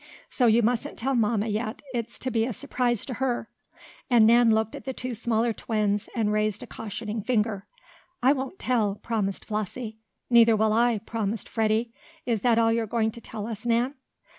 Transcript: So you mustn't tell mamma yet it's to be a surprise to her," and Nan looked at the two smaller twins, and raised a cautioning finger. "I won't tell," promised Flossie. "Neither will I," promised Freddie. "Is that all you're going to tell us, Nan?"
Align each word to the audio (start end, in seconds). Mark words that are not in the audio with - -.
So 0.31 0.47
you 0.47 0.63
mustn't 0.63 0.97
tell 0.97 1.13
mamma 1.13 1.45
yet 1.45 1.83
it's 1.93 2.17
to 2.17 2.31
be 2.31 2.43
a 2.45 2.53
surprise 2.53 3.05
to 3.05 3.13
her," 3.21 3.49
and 4.09 4.25
Nan 4.25 4.49
looked 4.51 4.73
at 4.73 4.85
the 4.85 4.93
two 4.95 5.13
smaller 5.13 5.53
twins, 5.53 6.09
and 6.15 6.31
raised 6.33 6.63
a 6.63 6.65
cautioning 6.65 7.21
finger. 7.21 7.67
"I 8.23 8.33
won't 8.33 8.57
tell," 8.57 8.95
promised 8.95 9.45
Flossie. 9.45 9.99
"Neither 10.27 10.55
will 10.55 10.73
I," 10.73 10.97
promised 10.97 11.47
Freddie. 11.47 11.93
"Is 12.25 12.41
that 12.41 12.57
all 12.57 12.73
you're 12.73 12.87
going 12.87 13.11
to 13.11 13.21
tell 13.21 13.45
us, 13.45 13.63
Nan?" 13.63 13.93